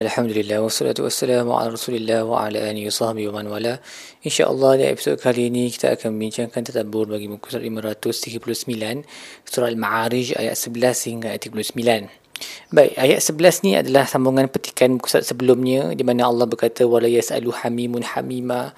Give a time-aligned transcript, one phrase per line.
[0.00, 3.84] Alhamdulillah wassalatu wassalamu ala Rasulillah wa ala alihi wa sahbihi wa man wala.
[4.24, 9.04] Insya-Allah di episod kali ini kita akan membincangkan tadabbur bagi muka surat 539
[9.44, 12.08] surah Al-Ma'arij ayat 11 hingga ayat 39.
[12.72, 17.04] Baik, ayat 11 ni adalah sambungan petikan muka surat sebelumnya di mana Allah berkata wala
[17.04, 18.72] yasalu hamimun hamima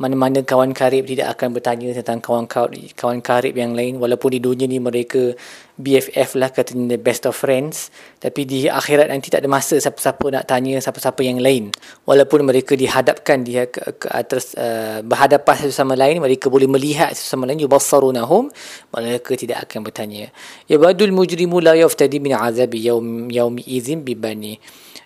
[0.00, 4.00] mana-mana kawan karib tidak akan bertanya tentang kawan kawan karib yang lain.
[4.00, 5.36] Walaupun di dunia ni mereka
[5.76, 7.92] BFF lah katanya the best of friends.
[8.16, 11.68] Tapi di akhirat nanti tak ada masa siapa-siapa nak tanya siapa-siapa yang lain.
[12.08, 17.12] Walaupun mereka dihadapkan dia ke, ke atas uh, berhadapan satu sama lain mereka boleh melihat
[17.12, 17.60] satu sama lain.
[17.60, 18.48] Yubassarunahum.
[18.96, 20.32] Mereka tidak akan bertanya.
[20.64, 24.56] Ya badul mujrimu la yaftadi min azabi yaum yaumi idzin bibani.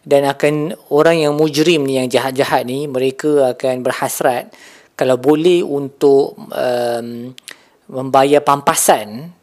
[0.07, 4.53] Dan akan orang yang mujrim ni yang jahat-jahat ni mereka akan berhasrat
[4.95, 7.35] kalau boleh untuk um,
[7.91, 9.35] membayar pampasan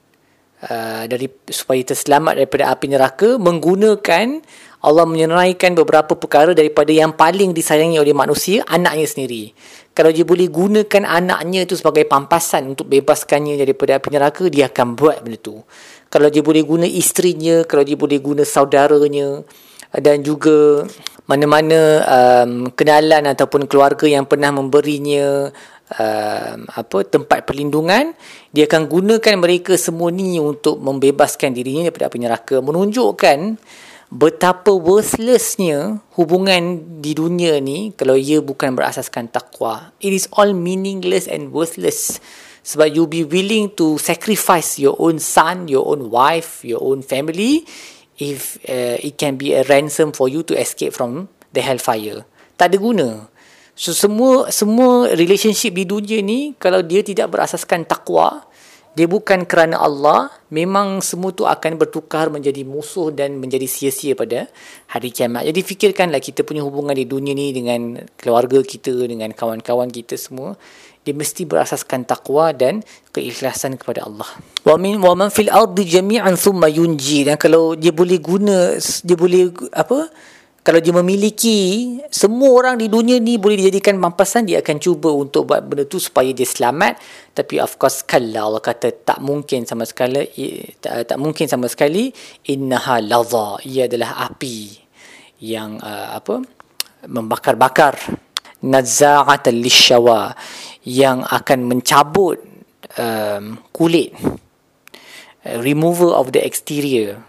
[0.65, 4.41] uh, dari supaya terselamat daripada api neraka menggunakan
[4.81, 9.53] Allah menyenaraikan beberapa perkara daripada yang paling disayangi oleh manusia anaknya sendiri.
[9.93, 14.97] Kalau dia boleh gunakan anaknya itu sebagai pampasan untuk bebaskannya daripada api neraka dia akan
[14.97, 15.61] buat benda tu.
[16.09, 19.45] Kalau dia boleh guna isterinya kalau dia boleh guna saudaranya
[19.93, 20.87] dan juga
[21.29, 25.53] mana-mana um, kenalan ataupun keluarga yang pernah memberinya
[25.95, 28.15] um, apa tempat perlindungan
[28.51, 33.59] dia akan gunakan mereka semua ni untuk membebaskan dirinya daripada api neraka menunjukkan
[34.11, 39.95] betapa worthlessnya hubungan di dunia ni kalau ia bukan berasaskan takwa.
[40.03, 42.19] It is all meaningless and worthless.
[42.61, 47.65] Sebab you be willing to sacrifice your own son your own wife your own family
[48.21, 52.21] if uh, it can be a ransom for you to escape from the hellfire.
[52.53, 53.09] Tak ada guna.
[53.73, 58.45] So semua semua relationship di dunia ni kalau dia tidak berasaskan takwa,
[58.91, 64.51] dia bukan kerana Allah, memang semua tu akan bertukar menjadi musuh dan menjadi sia-sia pada
[64.91, 65.47] hari kiamat.
[65.47, 70.59] Jadi fikirkanlah kita punya hubungan di dunia ni dengan keluarga kita, dengan kawan-kawan kita semua
[71.01, 74.29] dia mesti berasaskan takwa dan keikhlasan kepada Allah.
[74.61, 79.17] Wa min wa man fil ardi jami'an thumma yunji dan kalau dia boleh guna dia
[79.17, 80.13] boleh apa
[80.61, 81.57] kalau dia memiliki
[82.13, 85.97] semua orang di dunia ni boleh dijadikan mampasan dia akan cuba untuk buat benda tu
[85.97, 87.01] supaya dia selamat.
[87.33, 90.29] Tapi of course kalau Allah kata tak mungkin sama sekali
[90.77, 92.13] tak, tak mungkin sama sekali
[92.45, 94.77] innaha ladha ia adalah api
[95.41, 96.45] yang uh, apa
[97.09, 97.97] membakar-bakar.
[98.61, 100.37] Nazza'atan lishawa
[100.85, 102.37] yang akan mencabut
[103.01, 104.13] um, kulit.
[105.41, 107.25] Uh, remover of the exterior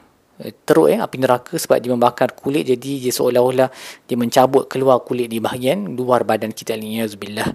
[0.67, 2.67] teruk eh api neraka sebab dia membakar kulit.
[2.67, 3.69] Jadi dia seolah-olah
[4.05, 6.75] dia mencabut keluar kulit di bahagian luar badan kita.
[6.75, 7.47] Ni yazubillah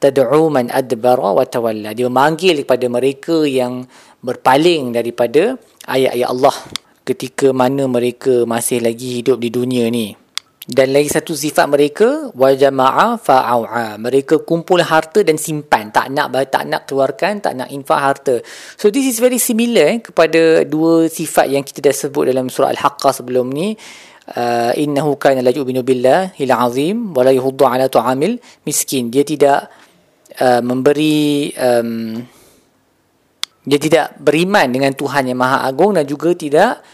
[0.00, 1.92] tad'u man adbara wa tawalla.
[1.92, 3.84] Dia memanggil kepada mereka yang
[4.24, 6.56] berpaling daripada ayat-ayat Allah
[7.04, 10.14] ketika mana mereka masih lagi hidup di dunia ni
[10.68, 15.88] dan lagi satu sifat mereka wajama'a fa'au'a mereka kumpul harta dan simpan.
[15.88, 18.34] Tak nak tak nak keluarkan tak nak infak harta.
[18.76, 22.76] So this is very similar eh, kepada dua sifat yang kita dah sebut dalam surah
[22.76, 23.72] al-haqqah sebelum ni.
[24.30, 29.08] Uh, innahu kana la yu'minu billahi al-azim wa la yuhuddu ala tu'amil miskin.
[29.08, 29.66] Dia tidak
[30.38, 32.14] uh, memberi um,
[33.64, 36.84] dia tidak beriman dengan Tuhan yang Maha Agung dan juga tidak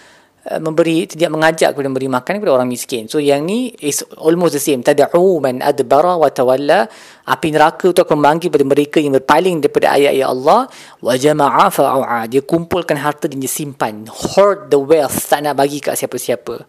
[0.46, 3.10] Uh, memberi tidak mengajak kepada memberi makan kepada orang miskin.
[3.10, 4.78] So yang ni is almost the same.
[4.78, 6.86] Tad'u man adbara wa tawalla.
[7.26, 10.70] Api neraka tu akan memanggil kepada mereka yang berpaling daripada ayat-ayat Allah
[11.02, 12.30] wa jama'a fa'a'a.
[12.30, 14.06] Dia kumpulkan harta dan dia simpan.
[14.06, 15.18] Hoard the wealth.
[15.26, 16.62] Tak nak bagi kat siapa-siapa.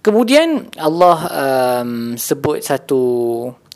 [0.00, 3.00] Kemudian Allah um, sebut satu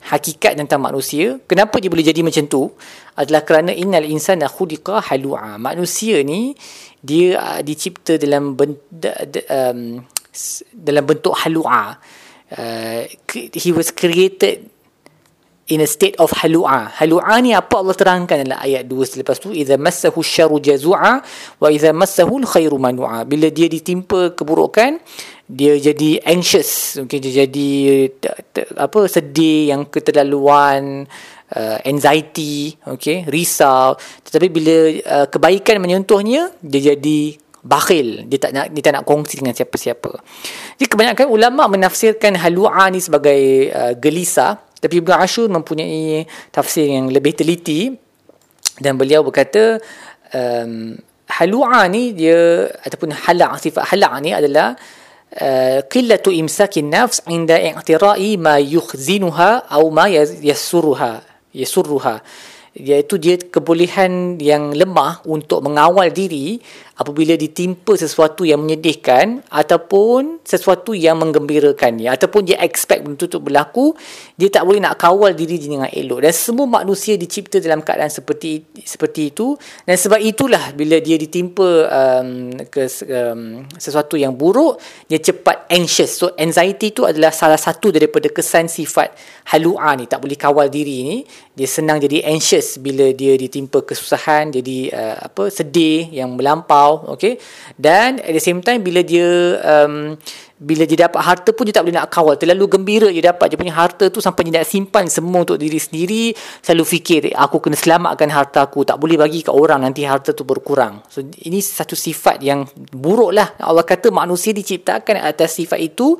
[0.09, 1.37] hakikat tentang manusia.
[1.45, 2.73] Kenapa dia boleh jadi macam tu?
[3.13, 5.61] Adalah kerana innal insana khuliqa halu'a.
[5.61, 6.57] Manusia ni
[7.05, 9.13] dia uh, dicipta dalam bentuk
[9.53, 10.01] um,
[10.73, 12.01] dalam bentuk halua.
[12.55, 13.05] Uh,
[13.53, 14.73] he was created
[15.69, 16.93] in a state of halua.
[16.93, 19.53] Halua ni apa Allah terangkan dalam ayat 2 selepas tu?
[19.53, 21.25] Idza massahu syarru jazua
[21.61, 23.25] wa idza massahu alkhairu manua.
[23.25, 25.01] Bila dia ditimpa keburukan
[25.49, 27.01] dia jadi anxious.
[27.01, 27.69] Mungkin dia jadi
[28.77, 31.09] apa sedih yang keterlaluan
[31.57, 33.97] uh, anxiety, okay, risau.
[33.99, 38.29] Tetapi bila uh, kebaikan menyentuhnya, dia jadi bakhil.
[38.29, 40.13] Dia tak nak dia tak nak kongsi dengan siapa-siapa.
[40.77, 47.09] Jadi kebanyakan ulama menafsirkan halua ni sebagai uh, gelisah, tapi Ibn Ashur mempunyai tafsir yang
[47.09, 47.89] lebih teliti
[48.77, 49.81] dan beliau berkata
[50.35, 50.93] um,
[51.41, 54.77] halua ni dia ataupun hala sifat hala ni adalah
[55.91, 62.21] qillatu uh, imsakin nafs inda i'tira'i ma yukhzinuha atau ma yasurruha yasurruha.
[62.75, 66.59] Iaitu dia kebolehan yang lemah untuk mengawal diri
[66.95, 73.39] apabila ditimpa sesuatu yang menyedihkan ataupun sesuatu yang menggembirakan dia ataupun dia expect benda itu
[73.41, 73.95] berlaku
[74.35, 76.27] dia tak boleh nak kawal diri dia dengan elok.
[76.27, 79.55] Dan semua manusia dicipta dalam keadaan seperti seperti itu.
[79.87, 86.19] Dan sebab itulah bila dia ditimpa um, ke um, sesuatu yang buruk dia cepat anxious.
[86.19, 89.15] So anxiety itu adalah salah satu daripada kesan sifat
[89.55, 90.11] halua ni.
[90.11, 91.19] Tak boleh kawal diri ni.
[91.55, 97.09] Dia senang jadi anxious bila dia ditimpa kesusahan jadi uh, apa sedih yang melampau tau
[97.09, 97.41] okay.
[97.81, 99.25] Dan at the same time bila dia
[99.65, 100.13] um,
[100.55, 102.39] bila dia dapat harta pun dia tak boleh nak kawal.
[102.39, 103.53] Terlalu gembira dia dapat.
[103.53, 106.33] Dia punya harta tu sampai dia nak simpan semua untuk diri sendiri.
[106.63, 108.87] Selalu fikir aku kena selamatkan harta aku.
[108.87, 111.03] Tak boleh bagi ke orang nanti harta tu berkurang.
[111.11, 112.65] So ini satu sifat yang
[112.95, 116.17] buruk lah Allah kata manusia diciptakan atas sifat itu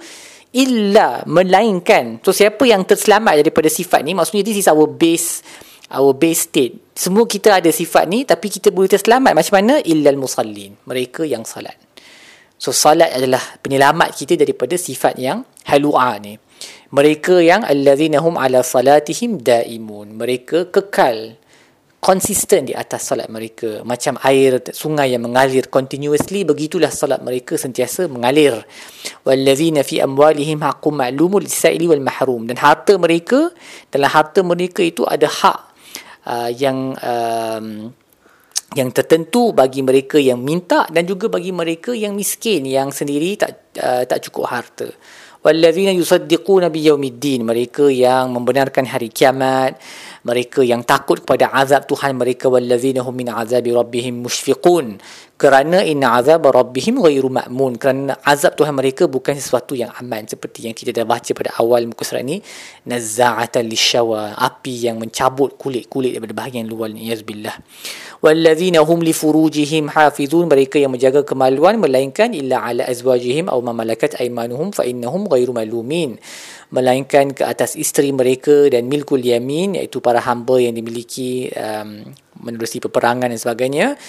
[0.55, 2.23] illa melainkan.
[2.23, 5.43] So siapa yang terselamat daripada sifat ni maksudnya this is our base
[5.95, 6.75] our base state.
[6.95, 9.75] Semua kita ada sifat ni tapi kita boleh terselamat macam mana?
[9.83, 10.75] Illal musallin.
[10.85, 11.79] Mereka yang salat.
[12.59, 16.39] So salat adalah penyelamat kita daripada sifat yang halua ni.
[16.95, 20.15] Mereka yang allazina hum ala salatihim daimun.
[20.15, 21.39] Mereka kekal
[22.05, 23.83] konsisten di atas salat mereka.
[23.83, 28.63] Macam air sungai yang mengalir continuously begitulah salat mereka sentiasa mengalir.
[29.27, 32.47] Wallazina fi amwalihim haqqun ma'lumun lis-sa'ili wal mahrum.
[32.47, 33.51] Dan harta mereka
[33.91, 35.74] dalam harta mereka itu ada hak
[36.27, 37.93] uh, yang um,
[38.75, 43.71] yang tertentu bagi mereka yang minta dan juga bagi mereka yang miskin yang sendiri tak
[43.79, 44.89] uh, tak cukup harta.
[45.45, 49.77] Wallazina yusaddiquna biyaumiddin mereka yang membenarkan hari kiamat
[50.25, 52.49] mereka yang takut kepada azab Tuhan mereka.
[52.49, 54.97] Wallazina hum min azabi rabbihim mushfiqun
[55.45, 57.77] kerana inna azab rabbihim ghairu ma'mun.
[57.77, 61.85] Kerana azab Tuhan mereka bukan sesuatu yang aman seperti yang kita dah baca pada awal
[61.85, 62.41] muka surat ni.
[62.89, 67.61] Nazza'atan lisyawa api yang mencabut kulit-kulit daripada bahagian luar ni yazbillah
[68.25, 70.49] wallazina hum li furujihim hafizun.
[70.49, 75.53] Mereka yang menjaga kemaluan melainkan illa ala azwajihim aw ma malakat aymanuhum fa innahum ghairu
[75.53, 76.17] malumin.
[76.73, 82.01] Melainkan ke atas isteri mereka dan milkul yamin iaitu para hamba yang dimiliki um,
[82.41, 84.01] menerusi peperangan dan sebagainya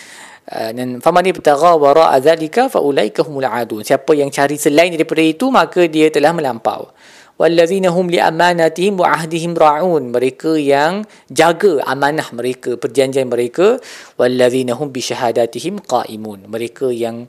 [0.46, 3.82] dan faman ibtagha wara adzalika fa ulaika humul adun.
[3.82, 6.94] Siapa yang cari selain daripada itu maka dia telah melampau.
[7.36, 10.14] Wallazina hum li amanatihim wa ahdihim raun.
[10.14, 13.82] Mereka yang jaga amanah mereka perjanjian mereka.
[14.16, 16.48] Wallazina hum bi syahadatihim qaimun.
[16.48, 17.28] Mereka yang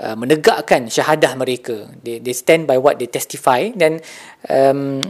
[0.00, 1.86] uh, menegakkan syahadah mereka.
[2.02, 3.70] They, they stand by what they testify.
[3.76, 4.00] Dan
[4.48, 5.04] um,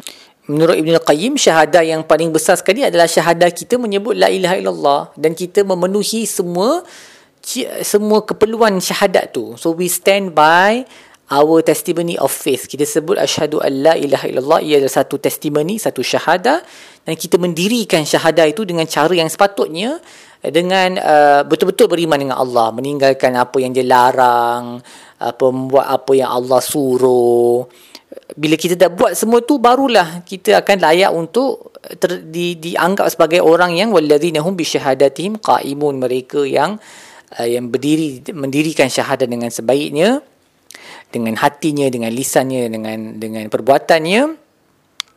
[0.45, 5.01] Menurut Ibn Al-Qayyim, syahadah yang paling besar sekali adalah syahadah kita menyebut La ilaha illallah.
[5.17, 6.85] Dan kita memenuhi semua
[7.85, 9.55] semua keperluan syahadat tu.
[9.61, 10.89] So we stand by
[11.33, 12.69] our testimony of faith.
[12.69, 16.61] Kita sebut asyhadu alla ilaha illallah ia adalah satu testimony, satu syahadah
[17.05, 20.01] dan kita mendirikan syahadah itu dengan cara yang sepatutnya
[20.45, 24.85] dengan uh, betul-betul beriman dengan Allah, meninggalkan apa yang dia larang,
[25.17, 27.65] apa membuat apa yang Allah suruh.
[28.37, 33.41] Bila kita dah buat semua tu barulah kita akan layak untuk ter, di, dianggap sebagai
[33.41, 36.77] orang yang walladzina hum bi syahadatihim qaimun mereka yang
[37.43, 40.23] yang berdiri mendirikan syahadat dengan sebaiknya
[41.11, 44.45] dengan hatinya dengan lisannya dengan dengan perbuatannya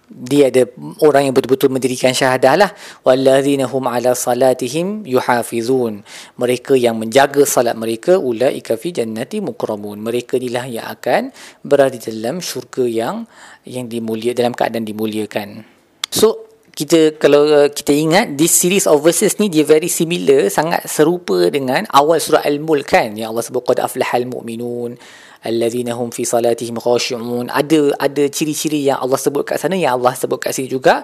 [0.07, 0.63] dia ada
[1.03, 2.71] orang yang betul-betul mendirikan syahadah lah.
[3.03, 6.07] Wallazina hum ala salatihim yuhafizun.
[6.39, 9.99] Mereka yang menjaga salat mereka ulaika fi jannati mukramun.
[9.99, 13.27] Mereka inilah yang akan berada dalam syurga yang
[13.67, 15.67] yang dimulia dalam keadaan dimuliakan.
[16.07, 16.46] So
[16.77, 21.49] kita kalau uh, kita ingat this series of verses ni dia very similar sangat serupa
[21.49, 23.17] dengan awal surah al-mulk kan?
[23.17, 24.93] Yang Allah sebut qad aflahal mu'minun
[25.41, 27.49] allazina hum fi salatihim khashi'un.
[27.49, 31.01] Ada ada ciri-ciri yang Allah sebut kat sana yang Allah sebut kat sini juga.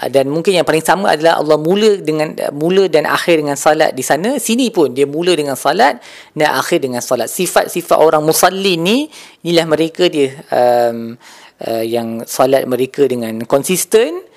[0.00, 3.60] Uh, dan mungkin yang paling sama adalah Allah mula dengan uh, mula dan akhir dengan
[3.60, 4.40] salat di sana.
[4.40, 6.00] Sini pun dia mula dengan salat
[6.32, 7.28] dan akhir dengan salat.
[7.28, 8.98] Sifat-sifat orang musallin ni
[9.44, 11.20] inilah mereka dia um,
[11.68, 14.16] uh, yang salat mereka dengan konsisten.
[14.16, 14.29] Ah,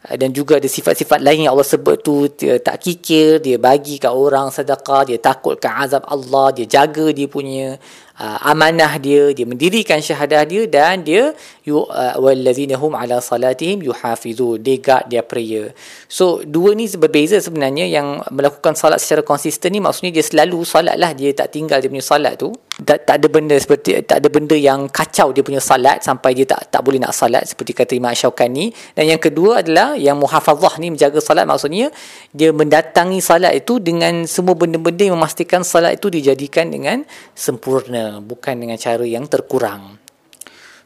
[0.00, 4.08] dan juga ada sifat-sifat lain yang Allah sebut tu dia tak kikir dia bagi kat
[4.08, 7.76] orang sedekah dia takut ke azab Allah dia jaga dia punya
[8.16, 11.36] uh, amanah dia dia mendirikan syahadah dia dan dia
[11.68, 15.76] uh, wallazina hum ala salatihim yuhafizu they guard their prayer.
[16.08, 20.96] So dua ni berbeza sebenarnya yang melakukan salat secara konsisten ni maksudnya dia selalu salat
[20.96, 24.28] lah dia tak tinggal dia punya salat tu tak, tak ada benda seperti tak ada
[24.32, 27.92] benda yang kacau dia punya salat sampai dia tak tak boleh nak salat seperti kata
[27.96, 28.72] Imam Syaukani.
[28.96, 31.92] Dan yang kedua adalah yang muhafazah ni menjaga salat maksudnya
[32.32, 37.04] dia mendatangi salat itu dengan semua benda-benda yang memastikan salat itu dijadikan dengan
[37.36, 40.00] sempurna bukan dengan cara yang terkurang.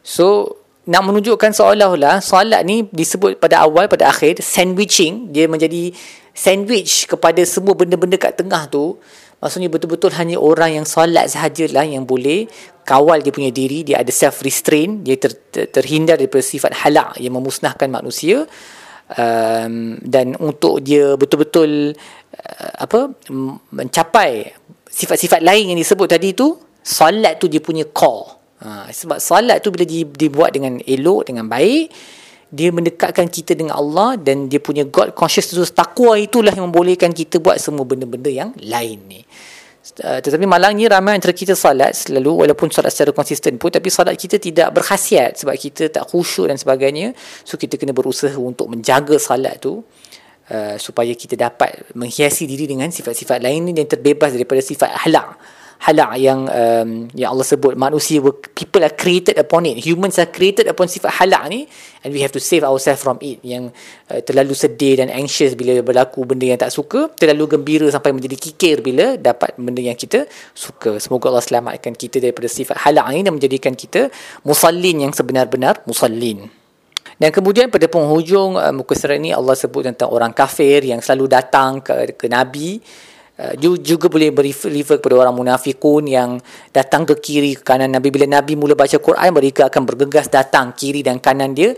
[0.05, 5.33] So nak menunjukkan seolah-olah solat ni disebut pada awal pada akhir sandwiching.
[5.33, 5.89] Dia menjadi
[6.35, 9.01] sandwich kepada semua benda-benda kat tengah tu
[9.43, 12.47] Maksudnya betul-betul hanya orang yang solat sahajalah yang boleh
[12.87, 17.19] kawal dia punya diri, dia ada self restraint, dia ter, ter, terhindar daripada sifat halak
[17.19, 18.47] yang memusnahkan manusia.
[19.05, 21.93] Um, dan untuk dia betul-betul
[22.41, 23.13] uh, apa
[23.69, 24.49] mencapai
[24.89, 28.33] sifat-sifat lain yang disebut tadi tu solat tu dia punya core
[28.65, 31.93] ha, sebab solat tu bila dibuat dengan elok dengan baik
[32.53, 37.41] dia mendekatkan kita dengan Allah dan dia punya God consciousness takwa itulah yang membolehkan kita
[37.41, 39.21] buat semua benda-benda yang lain ni.
[40.01, 44.17] Uh, tetapi malangnya ramai antara kita salat selalu walaupun salat secara konsisten pun tapi salat
[44.17, 47.13] kita tidak berkhasiat sebab kita tak khusyuk dan sebagainya
[47.45, 49.85] so kita kena berusaha untuk menjaga salat tu
[50.49, 55.37] uh, supaya kita dapat menghiasi diri dengan sifat-sifat lain ni dan terbebas daripada sifat ahlak
[55.83, 57.75] halak yang um, yang Allah sebut.
[57.75, 58.23] Manusia
[58.55, 59.81] people are created upon it.
[59.83, 61.67] Humans are created upon sifat halak ni
[62.01, 63.43] and we have to save ourselves from it.
[63.43, 63.75] Yang
[64.09, 68.37] uh, terlalu sedih dan anxious bila berlaku benda yang tak suka terlalu gembira sampai menjadi
[68.39, 70.97] kikir bila dapat benda yang kita suka.
[70.97, 74.07] Semoga Allah selamatkan kita daripada sifat halak ni dan menjadikan kita
[74.47, 76.47] musallin yang sebenar-benar musallin.
[77.15, 81.31] Dan kemudian pada penghujung uh, muka surat ni Allah sebut tentang orang kafir yang selalu
[81.31, 82.83] datang ke, ke Nabi
[83.83, 86.39] juga boleh refer kepada orang munafikun yang
[86.71, 88.07] datang ke kiri ke kanan Nabi.
[88.07, 91.75] Bila Nabi mula baca Quran mereka akan bergegas datang kiri dan kanan dia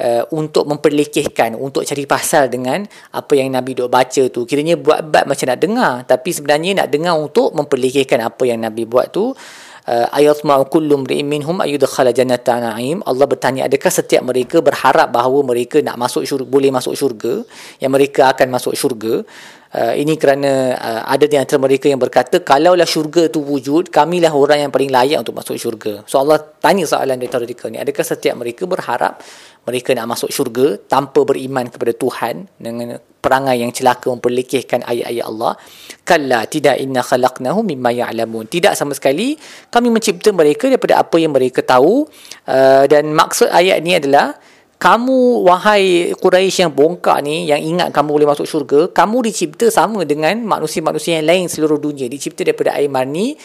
[0.00, 2.82] uh, untuk memperlekehkan untuk cari pasal dengan
[3.12, 4.48] apa yang Nabi dok baca tu.
[4.48, 8.88] Kiranya buat bab macam nak dengar tapi sebenarnya nak dengar untuk memperlekehkan apa yang Nabi
[8.88, 9.36] buat tu.
[9.84, 13.04] Uh, ayat ma kullu mri'in minhum ayudkhala jannata na'im.
[13.04, 17.44] Allah bertanya adakah setiap mereka berharap bahawa mereka nak masuk syurga boleh masuk syurga?
[17.84, 19.28] Yang mereka akan masuk syurga
[19.74, 24.30] Uh, ini kerana uh, ada di antara mereka yang berkata kalaulah syurga itu wujud kamilah
[24.30, 26.06] orang yang paling layak untuk masuk syurga.
[26.06, 27.82] So Allah tanya soalan mereka ni.
[27.82, 29.18] Adakah setiap mereka berharap
[29.66, 35.58] mereka nak masuk syurga tanpa beriman kepada Tuhan dengan perangai yang celaka memperlekehkan ayat-ayat Allah?
[36.06, 36.78] Kalla tidak.
[36.78, 38.46] Inna khalaqnahu mimma ya'lamun.
[38.46, 39.34] Tidak sama sekali.
[39.74, 42.06] Kami mencipta mereka daripada apa yang mereka tahu.
[42.46, 44.38] Uh, dan maksud ayat ni adalah
[44.78, 50.04] kamu wahai Quraisy yang bongkak ni yang ingat kamu boleh masuk syurga kamu dicipta sama
[50.04, 52.10] dengan manusia-manusia yang lain seluruh dunia.
[52.10, 53.38] Dicipta daripada air mani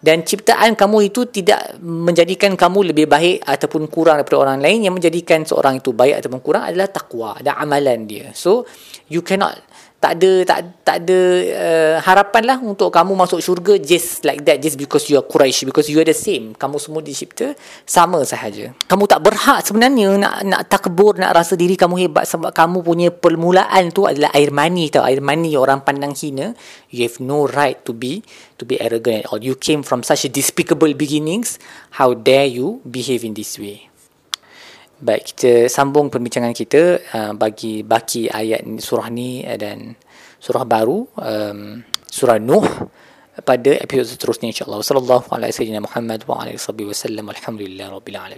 [0.00, 4.86] dan ciptaan kamu itu tidak menjadikan kamu lebih baik ataupun kurang daripada orang lain.
[4.86, 8.30] Yang menjadikan seorang itu baik ataupun kurang adalah takwa dan amalan dia.
[8.32, 8.64] So
[9.10, 9.58] you cannot
[10.06, 11.20] tak ada tak tak ada
[11.50, 15.66] uh, harapan lah untuk kamu masuk syurga just like that just because you are Quraisy
[15.66, 16.54] because you are the same.
[16.54, 18.70] Kamu semua dicipta sama sahaja.
[18.86, 23.10] Kamu tak berhak sebenarnya nak nak takbur nak rasa diri kamu hebat sebab kamu punya
[23.10, 25.02] permulaan tu adalah air mani tau.
[25.02, 26.54] Air mani orang pandang hina
[26.94, 28.22] you have no right to be
[28.54, 29.42] to be arrogant all.
[29.42, 31.58] You came from such a despicable beginnings.
[31.98, 33.90] How dare you behave in this way
[34.96, 39.92] Baik, kita sambung perbincangan kita uh, bagi baki ayat surah ni uh, dan
[40.40, 42.64] surah baru um, surah Nuh
[43.44, 44.80] pada episod seterusnya insya-Allah.
[44.80, 47.28] Sallallahu alaihi wasallam Muhammad wa alihi wasallam.
[47.28, 48.34] Alhamdulillah rabbil alamin.